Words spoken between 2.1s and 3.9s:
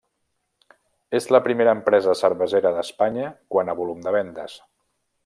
cervesera d'Espanya quant a